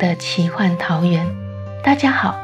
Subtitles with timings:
[0.00, 1.26] 的奇幻桃源。
[1.84, 2.34] 大家好，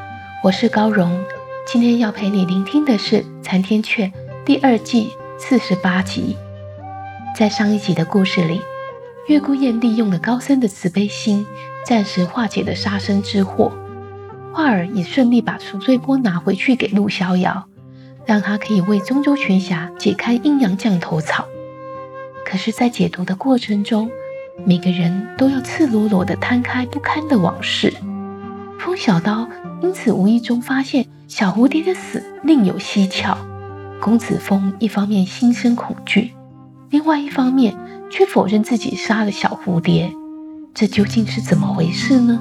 [0.44, 1.18] 我是高荣。
[1.66, 4.12] 今天要陪你聆听的是《残天阙》
[4.44, 6.36] 第二季四十八集。
[7.34, 8.60] 在上一集的故事里，
[9.26, 11.46] 月孤雁利用了高僧的慈悲心，
[11.86, 13.72] 暂时化解了杀生之祸。
[14.52, 17.66] 画儿也顺利把赎罪钵拿回去给陆逍遥，
[18.26, 21.46] 让他可以为中州群侠解开阴阳降头草。
[22.44, 24.10] 可是，在解毒的过程中，
[24.64, 27.92] 每个人都要赤裸裸地摊开不堪的往事。
[28.78, 29.48] 风小刀
[29.82, 33.36] 因此无意中发现小蝴蝶的死另有蹊跷。
[34.00, 36.32] 公子峰一方面心生恐惧，
[36.90, 37.76] 另外一方面
[38.10, 40.12] 却否认自己杀了小蝴蝶。
[40.74, 42.38] 这究竟是怎么回事呢？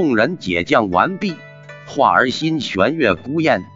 [0.00, 1.34] 众人解将完毕，
[1.84, 3.66] 华儿心玄月孤雁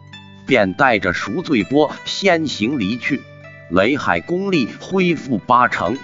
[0.47, 3.21] 便带着赎罪钵先行离去。
[3.69, 5.99] 雷海功力恢复八成，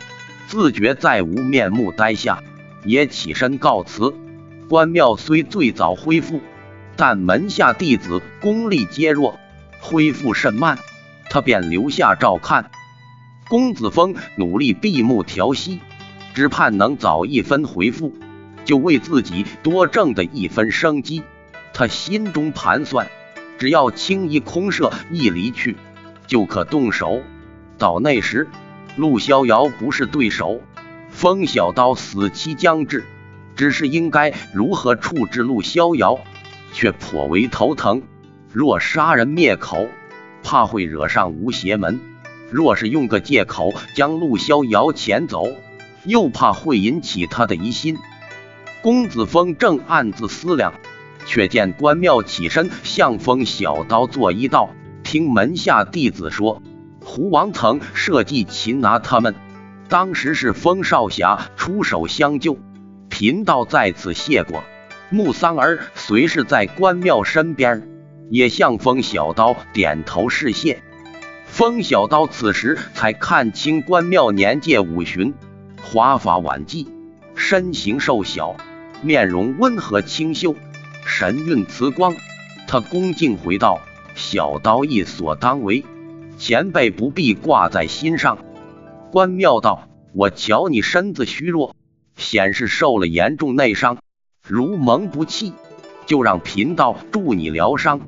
[0.46, 2.44] 自觉再无面目呆下，
[2.86, 4.14] 也起身告辞。
[4.70, 6.40] 关庙虽最早恢复，
[6.96, 9.40] 但门下弟子功力皆弱，
[9.80, 10.78] 恢复甚慢，
[11.32, 12.70] 他便留下照看。
[13.50, 15.80] 公子峰努力闭目调息，
[16.36, 18.14] 只盼能早一分回复。
[18.66, 21.24] 就为自己多挣的一分生机，
[21.74, 23.08] 他心中盘算，
[23.58, 25.76] 只要轻移空射一离去，
[26.28, 27.22] 就可动手。
[27.78, 28.48] 到那时，
[28.96, 30.62] 陆逍遥不是对手，
[31.10, 33.04] 风小刀死期将至，
[33.56, 36.20] 只是应该如何处置陆逍遥，
[36.74, 38.04] 却颇为头疼。
[38.54, 39.88] 若杀人灭口，
[40.44, 42.00] 怕会惹上无邪门；
[42.52, 45.48] 若是用个借口将陆逍遥遣走，
[46.06, 47.98] 又怕会引起他的疑心。
[48.82, 50.74] 公子峰正暗自思量，
[51.28, 54.72] 却见关庙起身向风小刀作揖道
[55.04, 56.64] ：“听门下弟子说，
[57.04, 59.36] 胡王曾设计擒拿他们，
[59.88, 62.58] 当时是风少侠出手相救，
[63.08, 64.64] 贫道在此谢过。”
[65.14, 67.88] 穆桑儿随是在关庙身边，
[68.32, 70.82] 也向风小刀点头示谢。
[71.46, 75.36] 风小刀此时才看清关庙年届五旬，
[75.84, 76.88] 华发晚髻，
[77.36, 78.56] 身形瘦小。
[79.02, 80.56] 面容温和清秀，
[81.06, 82.16] 神韵慈光。
[82.68, 83.82] 他恭敬回道
[84.16, 85.84] ：“小刀亦所当为，
[86.38, 88.38] 前辈不必挂在心上。”
[89.12, 91.76] 关妙道：“我瞧你身子虚弱，
[92.16, 93.98] 显是受了严重内伤。
[94.48, 95.54] 如蒙不弃，
[96.06, 98.02] 就让贫道助你疗伤。”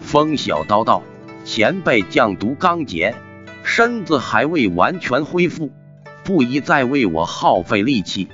[0.00, 1.02] 风小刀道
[1.44, 3.14] ：“前辈降毒刚解，
[3.64, 5.70] 身子还未完全恢复，
[6.24, 8.28] 不宜再为我耗费力气。”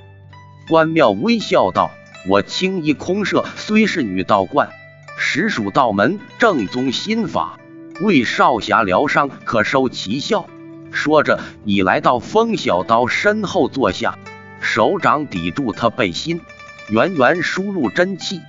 [0.68, 1.92] 关庙微笑道
[2.28, 4.68] ：“我青衣空射虽是女道观，
[5.16, 7.60] 实属道门正宗心法，
[8.00, 10.46] 为少侠疗伤可收奇效。”
[10.90, 14.18] 说着，已来到风小刀身后坐下，
[14.60, 16.40] 手掌抵住他背心，
[16.88, 18.40] 源源输入真气。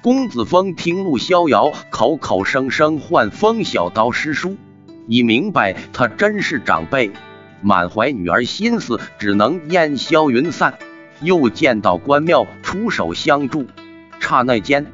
[0.00, 4.56] 公子峰听陆逍遥口口声声唤风小刀师叔，
[5.06, 7.10] 已明白他真是长辈，
[7.60, 10.78] 满怀女儿心思，只能烟消云散。
[11.22, 13.66] 又见到关庙出手相助，
[14.20, 14.86] 刹那间，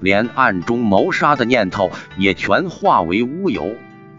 [0.00, 3.74] 连暗中谋杀的念头也全化为乌有，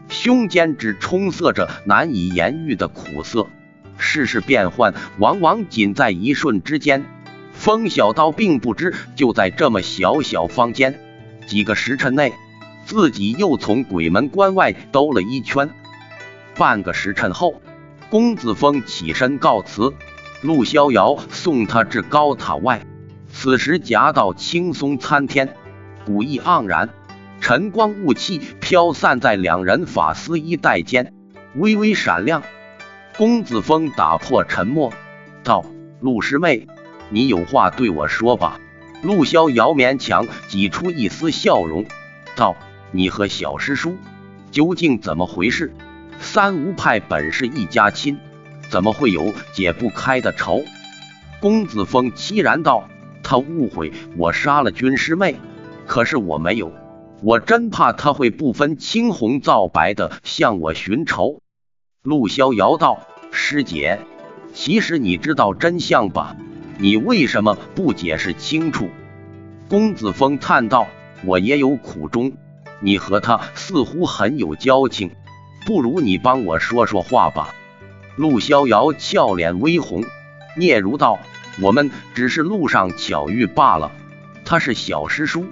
[0.09, 3.47] 胸间只充塞着难以言喻的苦涩。
[3.97, 7.03] 世事变幻，往往仅在一瞬之间。
[7.53, 10.99] 风小刀并不知，就在这么小小房间，
[11.47, 12.33] 几个时辰内，
[12.85, 15.69] 自己又从鬼门关外兜了一圈。
[16.55, 17.59] 半个时辰后，
[18.09, 19.91] 公子峰起身告辞。
[20.41, 22.85] 陆逍遥送他至高塔外，
[23.31, 25.55] 此时夹道青松参天，
[26.05, 26.89] 古意盎然，
[27.41, 31.13] 晨光雾气飘散在两人法丝衣带间，
[31.55, 32.43] 微微闪亮。
[33.17, 34.93] 公子峰打破沉默，
[35.43, 35.65] 道
[36.01, 36.67] ：“陆师妹，
[37.09, 38.59] 你有话对我说吧。”
[39.01, 41.85] 陆逍遥勉强挤出一丝笑容，
[42.35, 42.55] 道
[42.91, 43.97] ：“你和小师叔
[44.51, 45.73] 究竟怎么回事？
[46.19, 48.19] 三吴派本是一家亲，
[48.69, 50.63] 怎么会有解不开的仇？”
[51.39, 52.89] 公子峰凄然道
[53.23, 55.35] ：“他误会我杀了军师妹，
[55.85, 56.71] 可是我没有。”
[57.23, 61.41] 我真怕他会不分青红皂白的向我寻仇。
[62.03, 63.99] 陆逍遥道：“师姐，
[64.53, 66.35] 其实你知道真相吧？
[66.77, 68.89] 你为什么不解释清楚？”
[69.67, 70.87] 公子峰叹道
[71.25, 72.33] ：“我也有苦衷。
[72.81, 75.09] 你和他似乎很有交情，
[75.65, 77.55] 不如你帮我说说话吧。”
[78.17, 80.03] 陆逍遥俏脸微红，
[80.57, 81.19] 嗫嚅道
[81.61, 83.91] ：“我们只是路上巧遇罢了。
[84.43, 85.45] 他是小师叔。”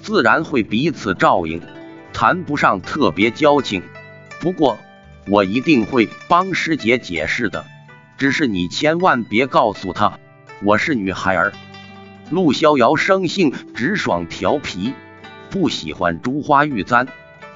[0.00, 1.60] 自然会彼此照应，
[2.12, 3.82] 谈不上特别交情。
[4.40, 4.78] 不过
[5.26, 7.66] 我一定会帮师姐解释的，
[8.16, 10.20] 只是你千万别告诉他
[10.62, 11.52] 我是女孩儿。
[12.30, 14.94] 陆逍遥生性直爽调皮，
[15.50, 17.08] 不喜欢珠花玉簪，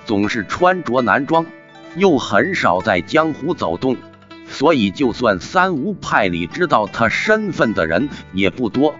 [0.05, 1.47] 总是穿着男装，
[1.95, 3.97] 又很少在江湖走动，
[4.49, 8.95] 所以就算三吴派里知道他身份的人也不多。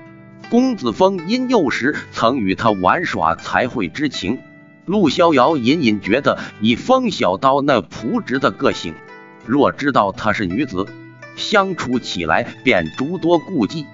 [0.51, 4.39] 公子峰因幼时曾与他玩耍，才会知情。
[4.85, 8.95] 陆逍遥隐隐觉得，以风小刀那朴直的个性，
[9.47, 10.87] 若知道她是女子，
[11.37, 13.87] 相处起来便诸多顾忌，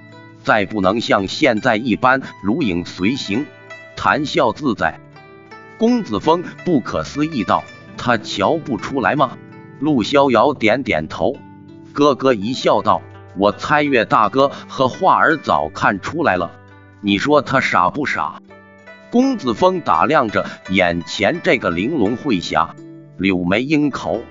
[0.42, 3.44] 再不能像现在一般如影随形，
[3.96, 4.98] 谈笑自在。
[5.78, 7.62] 公子峰不可思议道
[7.96, 9.36] ：“他瞧不出来吗？”
[9.80, 11.36] 陆逍遥点点头，
[11.92, 13.02] 咯咯一笑道。
[13.36, 16.50] 我猜月大哥和画儿早看出来了，
[17.00, 18.42] 你说他傻不傻？
[19.10, 22.74] 公子峰打量着眼前这个玲珑慧霞、
[23.16, 24.22] 柳眉樱口、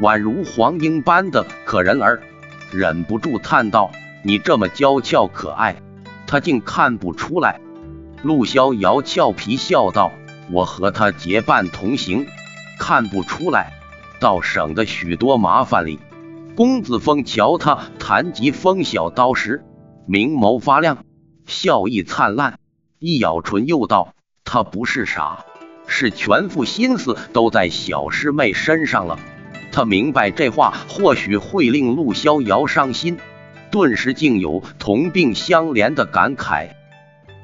[0.00, 2.22] 宛如黄莺般的可人儿，
[2.70, 3.90] 忍不住叹道
[4.22, 5.76] ：“你这么娇俏可爱，
[6.26, 7.60] 他竟看不出来。”
[8.22, 10.12] 陆逍遥俏皮笑道
[10.52, 12.26] ：“我和他结伴同行，
[12.78, 13.72] 看不出来，
[14.22, 15.98] 倒省得许多麻烦哩。”
[16.56, 19.64] 公子峰瞧他谈及风小刀时，
[20.06, 21.04] 明眸发亮，
[21.46, 22.58] 笑意灿烂，
[22.98, 24.14] 一咬唇又道
[24.44, 25.44] ：“他不是傻，
[25.86, 29.18] 是全副心思都在小师妹身上了。”
[29.72, 33.16] 他明白这话或许会令陆逍遥伤心，
[33.70, 36.68] 顿时竟有同病相怜的感慨。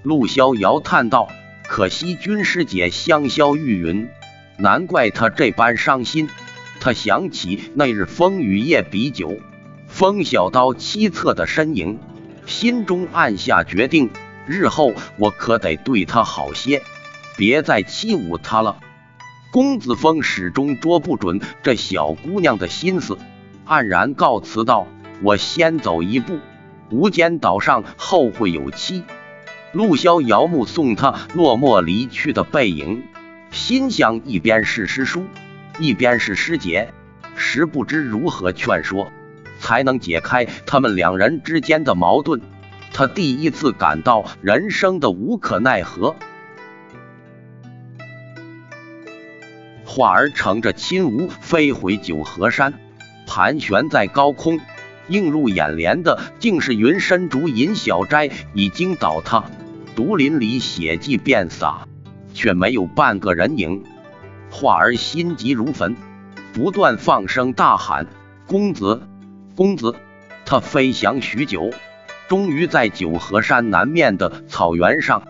[0.02, 1.28] 陆逍遥叹道
[1.66, 4.08] ：“可惜军师姐香消玉殒，
[4.58, 6.28] 难怪他这般伤心。”
[6.80, 9.38] 他想起那日风雨夜比酒，
[9.86, 11.98] 风小刀凄恻的身影，
[12.46, 14.10] 心中暗下决定：
[14.46, 16.82] 日后我可得对他好些，
[17.36, 18.78] 别再欺侮他了。
[19.50, 23.18] 公子峰始终捉不准这小姑娘的心思，
[23.66, 24.86] 黯然告辞道
[25.22, 26.38] ：“我先走一步，
[26.90, 29.04] 无间岛上后会有期。”
[29.72, 33.02] 陆逍遥目送他落寞离去的背影，
[33.50, 35.24] 心想：一边是师叔。
[35.78, 36.92] 一边是师姐，
[37.36, 39.10] 实不知如何劝说，
[39.60, 42.40] 才能解开他们两人之间的矛盾。
[42.92, 46.16] 他第一次感到人生的无可奈何。
[49.84, 52.74] 化儿乘着青梧飞回九河山，
[53.26, 54.60] 盘旋在高空，
[55.08, 59.44] 映入眼帘的竟是云深竹隐小斋已经倒塌，
[59.94, 61.86] 竹林里血迹遍洒，
[62.34, 63.84] 却没有半个人影。
[64.50, 65.96] 画儿心急如焚，
[66.52, 68.06] 不断放声大喊
[68.46, 69.02] ：“公子，
[69.54, 69.94] 公子！”
[70.44, 71.70] 他飞翔许久，
[72.28, 75.22] 终于在九河山南面的草原上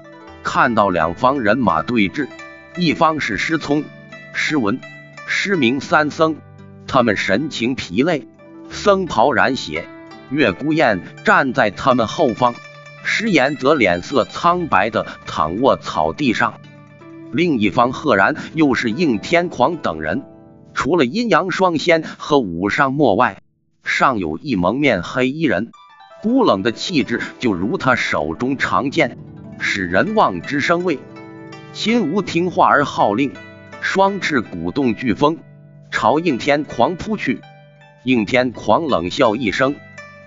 [0.45, 2.29] 看到两方人马对峙，
[2.77, 3.85] 一方是师聪、
[4.33, 4.81] 师文、
[5.27, 6.37] 师明三僧，
[6.87, 8.29] 他们神情疲累，
[8.71, 9.83] 僧袍染血；
[10.31, 12.55] 月孤雁站在他们后方，
[13.03, 16.61] 师言则脸色苍白的躺卧草地上。
[17.33, 20.25] 另一方赫然又是应天狂等人，
[20.73, 23.43] 除了阴阳双仙和武上墨外，
[23.85, 25.71] 尚有一蒙面黑衣人，
[26.23, 29.19] 孤冷的气质就如他手中长剑，
[29.59, 30.99] 使人望之生畏。
[31.73, 33.33] 心无听话而号令，
[33.81, 35.39] 双翅鼓动飓风，
[35.91, 37.41] 朝应天狂扑去。
[38.05, 39.77] 应天狂冷笑一声，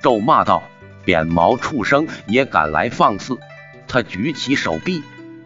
[0.04, 0.62] 咒骂道
[1.04, 3.40] ：“扁毛畜生也敢来放肆！”
[3.88, 5.02] 他举起手臂。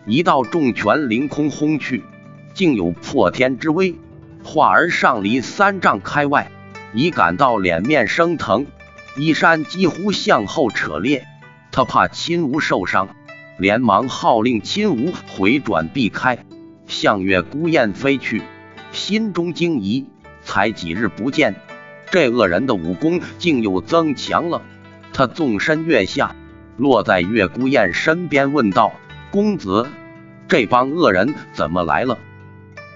[0.08, 2.04] 一道重拳凌空轰去，
[2.54, 3.96] 竟有破天之威。
[4.44, 6.52] 化儿上离三丈开外，
[6.94, 8.68] 已感到脸面生疼，
[9.18, 11.26] 衣衫几乎向后扯裂。
[11.72, 13.10] 他怕亲吴受伤，
[13.58, 16.46] 连忙号令亲吴回转避开，
[16.86, 18.44] 向月孤雁飞去。
[18.92, 20.06] 心中惊疑，
[20.44, 21.56] 才几日不见，
[22.12, 24.62] 这恶人的武功竟又增强了。
[25.12, 26.36] 他纵身跃下，
[26.78, 28.94] 落在月孤雁身边，问道。
[29.36, 29.86] 公子，
[30.48, 32.18] 这帮恶人怎么来了？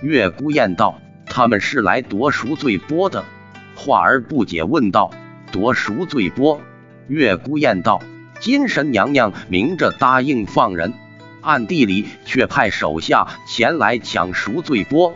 [0.01, 3.25] 月孤雁道：“他们是来夺赎罪钵的。”
[3.75, 5.11] 华儿不解问道
[5.51, 6.61] ：“夺赎罪钵？”
[7.09, 8.01] 月孤雁道
[8.39, 10.93] ：“金神娘娘明着答应放人，
[11.41, 15.11] 暗地里却派手下前来抢赎罪钵，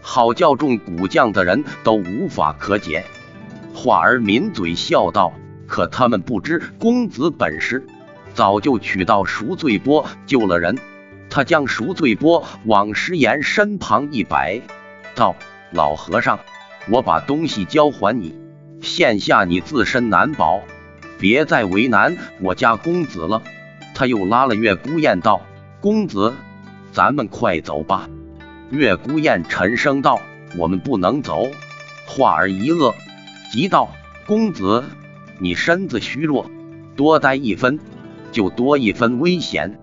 [0.00, 3.04] 好叫众古将的人都无法可解。”
[3.74, 5.32] 华儿抿嘴笑道
[5.66, 7.84] ：“可他们不知公子本事，
[8.38, 10.78] 早就取到赎罪钵救了人。”
[11.28, 14.62] 他将赎罪钵往石岩身旁一摆，
[15.16, 15.34] 道
[15.74, 16.38] ：“老和尚。”
[16.88, 18.32] 我把东西交还你，
[18.80, 20.62] 现下你自身难保，
[21.18, 23.42] 别再为难我家公子了。
[23.92, 25.42] 他又拉了月孤雁道
[25.82, 26.32] ：“公子，
[26.92, 28.08] 咱们快走吧。”
[28.70, 30.20] 月孤雁沉声道
[30.56, 31.48] ：“我们不能走。”
[32.06, 32.94] 话儿一愕，
[33.50, 33.90] 急道
[34.28, 34.84] ：“公子，
[35.40, 36.48] 你身子虚弱，
[36.96, 37.78] 多待一分，
[38.32, 39.78] 就多一分危险。”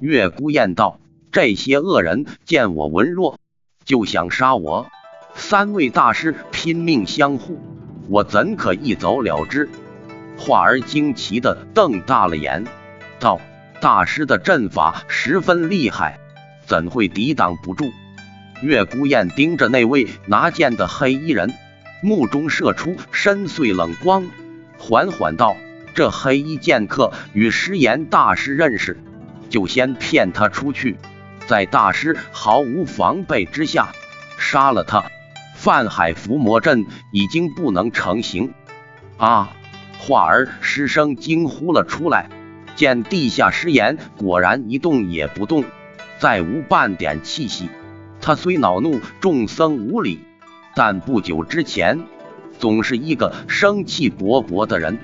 [0.00, 1.00] 月孤雁道
[1.32, 3.38] ：“这些恶人见我文弱，
[3.84, 4.86] 就想杀我。”
[5.34, 7.60] 三位大师拼命相护，
[8.08, 9.68] 我怎可一走了之？
[10.36, 12.64] 华儿惊奇的瞪大了眼，
[13.20, 13.40] 道
[13.80, 16.18] ：“大师的阵法十分厉害，
[16.66, 17.90] 怎会抵挡不住？”
[18.62, 21.52] 月孤雁盯着那位拿剑的黑衣人，
[22.02, 24.26] 目中射出深邃冷光，
[24.78, 25.56] 缓缓道
[25.98, 29.00] ：“这黑衣剑客与师言大师认识，
[29.50, 30.96] 就先骗他出去，
[31.48, 33.88] 在大师毫无防备之下
[34.38, 35.06] 杀了他。”
[35.58, 38.54] 泛海伏魔阵已经不能成形
[39.16, 39.50] 啊！
[39.98, 42.30] 华儿失声惊呼了出来，
[42.76, 45.64] 见地下尸岩果然一动也不动，
[46.20, 47.68] 再无半点气息。
[48.20, 50.20] 他虽恼怒众僧无礼，
[50.76, 51.98] 但不久之前
[52.60, 54.96] 总是一个生气勃勃的人，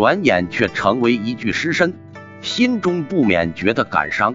[0.00, 1.92] 转眼却成为一具尸身，
[2.40, 4.34] 心中不免觉得感伤。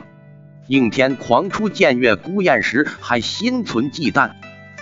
[0.68, 4.30] 应天狂出见月孤雁时，还心存忌惮。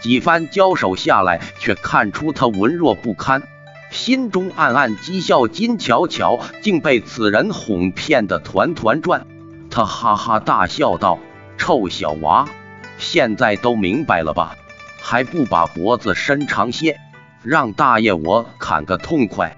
[0.02, 3.44] 几番交手下来，却看出他文弱不堪，
[3.92, 9.26] 心中暗暗讥笑金巧巧竟被此人哄骗得团团转。
[9.72, 11.18] 他哈哈大笑道
[11.58, 12.50] ：“臭小娃，
[12.98, 14.58] 现在都明白了吧？
[15.02, 17.00] 还不把脖子伸长些，
[17.42, 19.56] 让大爷我砍个痛快。”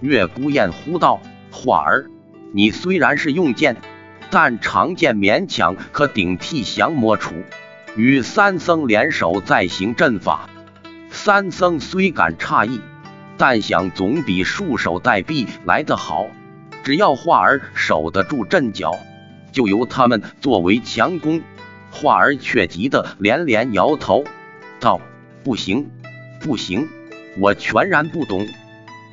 [0.00, 2.06] 月孤雁呼道：“画儿，
[2.52, 3.76] 你虽然是用剑，
[4.30, 7.44] 但长剑勉强可顶替降魔杵。”
[7.96, 10.50] 与三僧联手再行阵法，
[11.10, 12.82] 三僧虽感诧异，
[13.38, 16.26] 但想总比束手待毙来得好。
[16.84, 18.98] 只要华儿守得住阵脚，
[19.50, 21.40] 就由他们作为强攻。
[21.90, 24.24] 华儿却急得连连摇头，
[24.78, 25.00] 道
[25.42, 25.90] ：“不行，
[26.42, 26.86] 不行，
[27.38, 28.46] 我全然不懂。”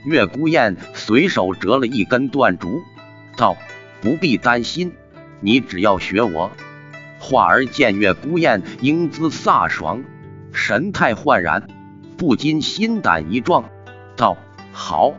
[0.05, 2.83] 月孤雁随手折了一根断竹，
[3.37, 3.55] 道
[4.01, 4.91] ：“不必担心，
[5.39, 6.51] 你只要学我。”
[7.19, 10.03] 画儿见月孤雁英姿飒爽，
[10.51, 11.67] 神态焕然，
[12.17, 13.69] 不禁心胆一壮，
[14.17, 14.37] 道
[14.73, 15.13] ：“好，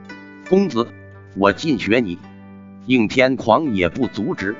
[0.50, 0.86] 公子，
[1.34, 2.18] 我尽学你。”
[2.84, 4.54] 应天狂也不阻止，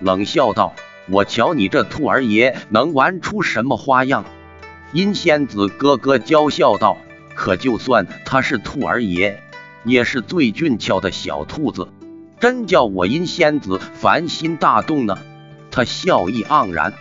[0.00, 0.74] 冷笑道
[1.08, 4.26] ：“我瞧你这兔儿爷能玩出什么花样？”
[4.92, 6.98] 阴仙子咯咯娇笑道
[7.34, 9.42] ：“可就算他是兔儿爷，
[9.84, 11.88] 也是最俊俏的小兔子，
[12.38, 15.18] 真叫我阴仙子烦心大动呢。”
[15.70, 16.94] 他笑意盎然，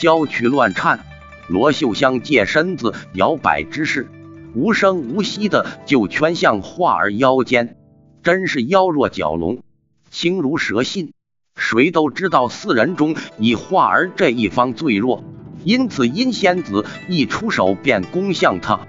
[0.00, 1.00] 娇躯乱颤，
[1.48, 4.08] 罗秀香借身子摇摆之势，
[4.54, 7.76] 无声无息的就圈向画儿腰间，
[8.22, 9.62] 真是腰若蛟龙，
[10.10, 11.12] 轻如蛇信。
[11.56, 15.24] 谁都知道四人中以画儿这一方最弱，
[15.64, 18.86] 因此阴仙子一出手便攻向他。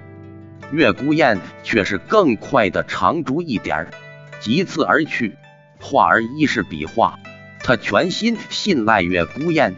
[0.74, 3.86] 月孤雁却是更快的长竹一点，
[4.40, 5.36] 急刺而去。
[5.80, 7.18] 画儿一是比划。
[7.60, 9.74] 他全心信赖月孤雁，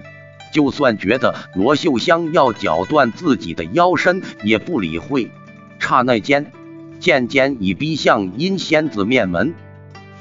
[0.53, 5.31] 就算觉得罗秀香要绞断自己的腰身，也不理会。
[5.79, 6.51] 刹那间，
[6.99, 9.55] 剑尖已逼向阴仙子面门，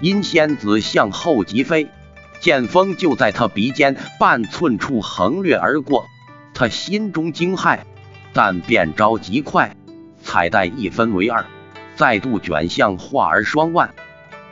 [0.02, 1.88] 阴仙子向后急飞，
[2.42, 6.06] 剑锋就在他鼻尖半寸处横掠而过。
[6.54, 7.80] 他心中惊骇，
[8.34, 9.76] 但变招极快，
[10.36, 11.46] 彩带一分为二，
[11.96, 13.92] 再度卷向画儿双腕。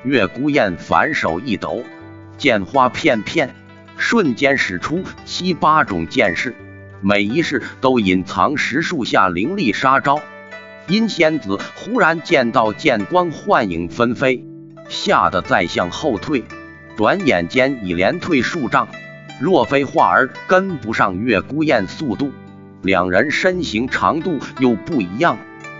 [0.05, 1.83] 月孤雁反手一抖。
[2.37, 3.53] 剑花片片，
[3.97, 6.55] 瞬间使出七八种剑式，
[7.01, 10.21] 每一式都隐藏十数下凌厉杀招。
[10.87, 14.45] 阴仙子忽然见到剑光幻影纷飞，
[14.87, 16.45] 吓得再向后退，
[16.95, 18.87] 转眼间已连退数丈。
[19.41, 22.31] 若非画儿跟不上月孤雁速度，
[22.81, 25.37] 两人身形长度又不一样，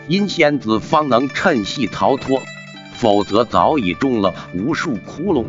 [0.08, 2.42] 阴仙子方能趁隙逃脱，
[2.94, 5.46] 否则早已中了无数窟窿。